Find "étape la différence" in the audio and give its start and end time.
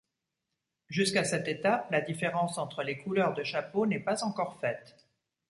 1.47-2.57